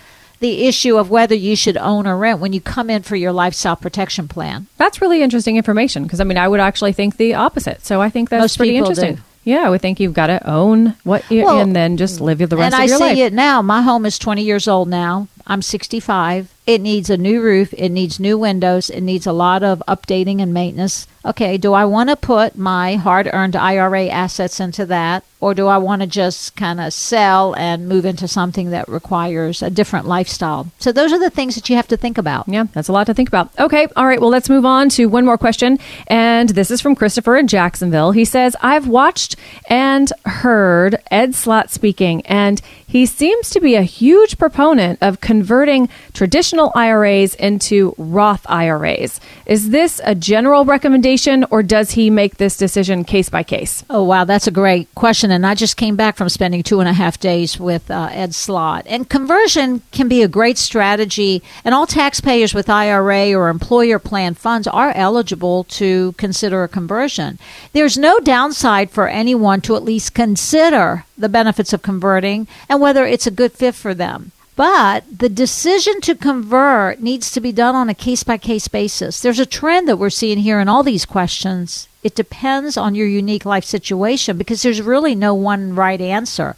[0.40, 3.32] the issue of whether you should own or rent when you come in for your
[3.32, 4.66] lifestyle protection plan.
[4.76, 7.84] That's really interesting information because I mean, I would actually think the opposite.
[7.84, 9.16] So I think that's Most pretty interesting.
[9.16, 9.22] do.
[9.44, 12.38] Yeah, I would think you've got to own what you Well, and then just live
[12.38, 13.18] the rest and of I your see life.
[13.18, 13.60] it now.
[13.62, 15.28] My home is 20 years old now.
[15.46, 16.53] I'm 65.
[16.66, 17.74] It needs a new roof.
[17.76, 18.88] It needs new windows.
[18.88, 21.06] It needs a lot of updating and maintenance.
[21.26, 25.24] Okay, do I want to put my hard earned IRA assets into that?
[25.40, 29.60] Or do I want to just kind of sell and move into something that requires
[29.60, 30.72] a different lifestyle?
[30.78, 32.48] So, those are the things that you have to think about.
[32.48, 33.50] Yeah, that's a lot to think about.
[33.58, 34.20] Okay, all right.
[34.20, 35.78] Well, let's move on to one more question.
[36.06, 38.12] And this is from Christopher in Jacksonville.
[38.12, 39.36] He says, I've watched
[39.68, 45.88] and heard Ed Slott speaking, and he seems to be a huge proponent of converting
[46.12, 49.20] traditional IRAs into Roth IRAs.
[49.46, 53.84] Is this a general recommendation, or does he make this decision case by case?
[53.90, 55.30] Oh, wow, that's a great question.
[55.30, 58.34] And I just came back from spending two and a half days with uh, Ed
[58.34, 58.86] Slott.
[58.86, 64.34] And conversion can be a great strategy, and all taxpayers with IRA or employer plan
[64.34, 67.38] funds are eligible to consider a conversion.
[67.72, 73.04] There's no downside for anyone to at least consider the benefits of converting and whether
[73.04, 74.32] it's a good fit for them.
[74.56, 79.20] But the decision to convert needs to be done on a case by case basis.
[79.20, 81.88] There's a trend that we're seeing here in all these questions.
[82.04, 86.54] It depends on your unique life situation because there's really no one right answer.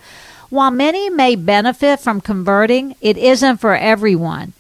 [0.51, 4.53] While many may benefit from converting, it isn't for everyone.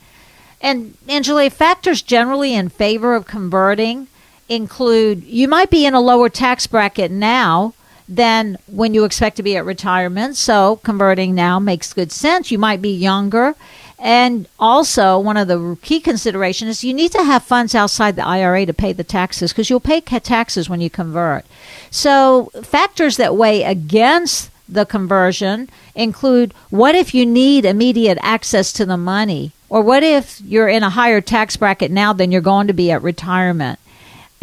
[0.62, 4.09] And Angela, factors generally in favor of converting
[4.49, 7.74] include you might be in a lower tax bracket now
[8.09, 10.37] than when you expect to be at retirement.
[10.37, 12.51] So converting now makes good sense.
[12.51, 13.55] You might be younger.
[13.99, 18.27] And also, one of the key considerations is you need to have funds outside the
[18.27, 21.47] IRA to pay the taxes because you'll pay taxes when you convert.
[21.91, 28.85] So, factors that weigh against the conversion include what if you need immediate access to
[28.85, 29.53] the money?
[29.69, 32.91] Or what if you're in a higher tax bracket now than you're going to be
[32.91, 33.79] at retirement?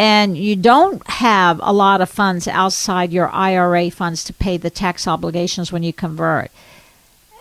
[0.03, 4.69] And you don't have a lot of funds outside your IRA funds to pay the
[4.69, 6.51] tax obligations when you convert.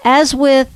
[0.04, 0.72] As with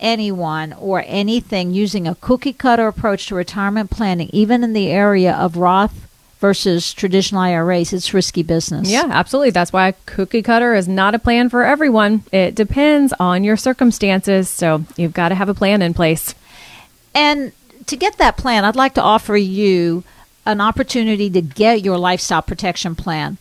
[0.00, 5.34] anyone or anything using a cookie cutter approach to retirement planning, even in the area
[5.34, 6.08] of Roth
[6.38, 8.90] versus traditional IRAs, it's risky business.
[8.90, 9.50] Yeah, absolutely.
[9.50, 12.22] That's why cookie cutter is not a plan for everyone.
[12.32, 14.48] It depends on your circumstances.
[14.48, 16.34] So you've got to have a plan in place.
[17.14, 17.52] And
[17.84, 20.04] to get that plan, I'd like to offer you
[20.48, 23.36] an opportunity to get your lifestyle protection plan.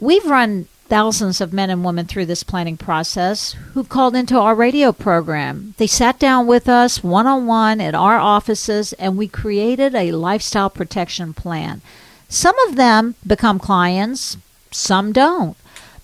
[0.00, 4.54] We've run thousands of men and women through this planning process who've called into our
[4.54, 5.74] radio program.
[5.76, 10.12] They sat down with us one on one at our offices and we created a
[10.12, 11.82] lifestyle protection plan.
[12.28, 14.38] Some of them become clients,
[14.70, 15.56] some don't.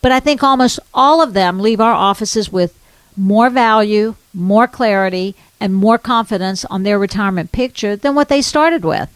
[0.03, 2.79] But I think almost all of them leave our offices with
[3.17, 8.85] more value, more clarity, and more confidence on their retirement picture than what they started
[8.85, 9.09] with.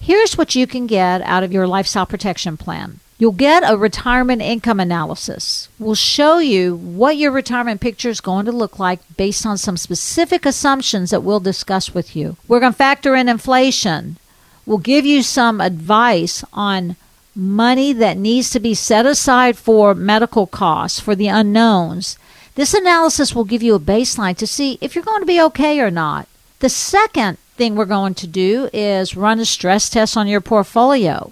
[0.00, 3.00] Here's what you can get out of your lifestyle protection plan.
[3.18, 5.68] You'll get a retirement income analysis.
[5.78, 9.76] We'll show you what your retirement picture is going to look like based on some
[9.76, 12.38] specific assumptions that we'll discuss with you.
[12.48, 14.16] We're going to factor in inflation.
[14.64, 16.96] We'll give you some advice on
[17.36, 22.18] money that needs to be set aside for medical costs, for the unknowns.
[22.54, 25.78] This analysis will give you a baseline to see if you're going to be okay
[25.80, 26.26] or not.
[26.60, 31.30] The second thing we're going to do is run a stress test on your portfolio.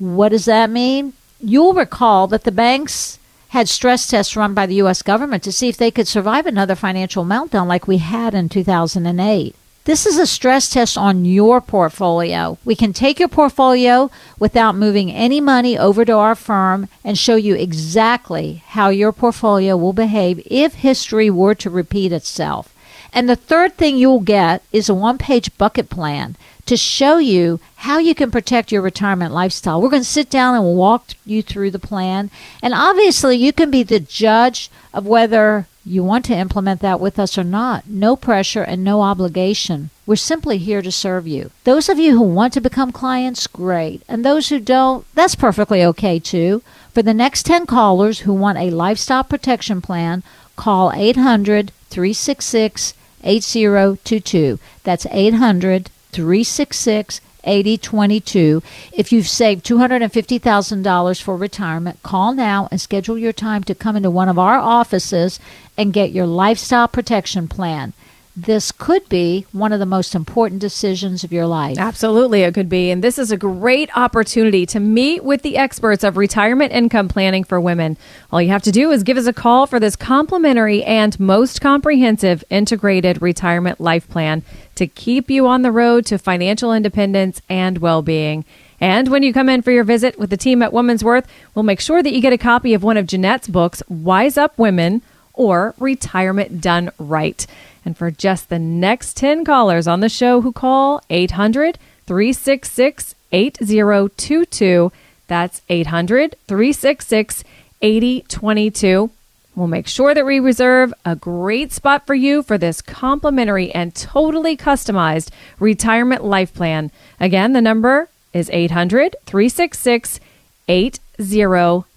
[0.00, 1.12] What does that mean?
[1.40, 3.20] You'll recall that the banks
[3.50, 5.02] had stress tests run by the U.S.
[5.02, 9.54] government to see if they could survive another financial meltdown like we had in 2008.
[9.84, 12.58] This is a stress test on your portfolio.
[12.64, 17.36] We can take your portfolio without moving any money over to our firm and show
[17.36, 22.74] you exactly how your portfolio will behave if history were to repeat itself.
[23.12, 26.36] And the third thing you'll get is a one page bucket plan
[26.66, 29.80] to show you how you can protect your retirement lifestyle.
[29.80, 32.30] We're going to sit down and walk you through the plan.
[32.62, 37.18] And obviously, you can be the judge of whether you want to implement that with
[37.18, 37.88] us or not.
[37.88, 39.88] No pressure and no obligation.
[40.04, 41.50] We're simply here to serve you.
[41.64, 44.02] Those of you who want to become clients, great.
[44.06, 46.62] And those who don't, that's perfectly okay too.
[46.92, 50.22] For the next 10 callers who want a lifestyle protection plan,
[50.56, 52.92] call 800 366
[53.24, 54.58] 8022.
[54.84, 58.62] That's 800 366 8022.
[58.92, 64.10] If you've saved $250,000 for retirement, call now and schedule your time to come into
[64.10, 65.40] one of our offices
[65.76, 67.92] and get your lifestyle protection plan.
[68.40, 71.76] This could be one of the most important decisions of your life.
[71.76, 72.92] Absolutely, it could be.
[72.92, 77.42] And this is a great opportunity to meet with the experts of retirement income planning
[77.42, 77.96] for women.
[78.30, 81.60] All you have to do is give us a call for this complimentary and most
[81.60, 84.44] comprehensive integrated retirement life plan
[84.76, 88.44] to keep you on the road to financial independence and well being.
[88.80, 91.26] And when you come in for your visit with the team at Woman's Worth,
[91.56, 94.56] we'll make sure that you get a copy of one of Jeannette's books, Wise Up
[94.56, 95.02] Women
[95.38, 97.46] or Retirement Done Right.
[97.84, 104.92] And for just the next 10 callers on the show who call 800 366 8022,
[105.26, 107.44] that's 800 366
[107.80, 109.10] 8022.
[109.54, 113.94] We'll make sure that we reserve a great spot for you for this complimentary and
[113.94, 116.90] totally customized retirement life plan.
[117.18, 120.20] Again, the number is 800 366
[120.68, 121.87] 8022.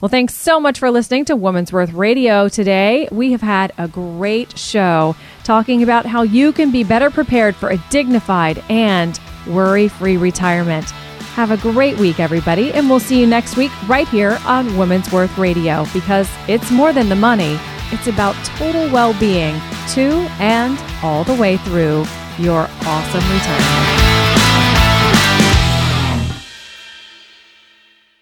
[0.00, 3.08] Well, thanks so much for listening to Woman's Worth Radio today.
[3.10, 7.70] We have had a great show talking about how you can be better prepared for
[7.70, 10.90] a dignified and worry free retirement.
[11.34, 15.12] Have a great week, everybody, and we'll see you next week right here on Woman's
[15.12, 17.58] Worth Radio because it's more than the money,
[17.92, 19.54] it's about total well being
[19.94, 22.04] to and all the way through
[22.38, 24.45] your awesome retirement.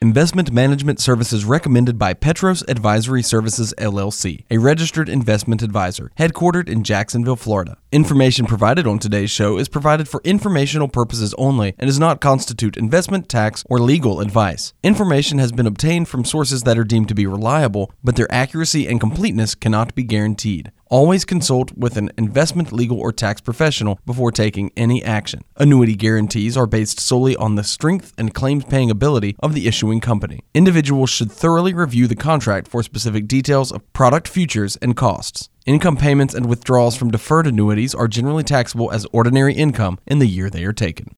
[0.04, 6.84] Investment management services recommended by Petros Advisory Services LLC, a registered investment advisor, headquartered in
[6.84, 7.78] Jacksonville, Florida.
[7.90, 12.76] Information provided on today's show is provided for informational purposes only and does not constitute
[12.76, 14.74] investment, tax, or legal advice.
[14.82, 18.86] Information has been obtained from sources that are deemed to be reliable, but their accuracy
[18.86, 20.70] and completeness cannot be guaranteed.
[20.88, 25.42] Always consult with an investment, legal, or tax professional before taking any action.
[25.56, 30.00] Annuity guarantees are based solely on the strength and claims paying ability of the issuing
[30.00, 30.40] company.
[30.52, 35.48] Individuals should thoroughly review the contract for specific details of product futures and costs.
[35.66, 40.26] Income payments and withdrawals from deferred annuities are generally taxable as ordinary income in the
[40.26, 41.10] year they are taken.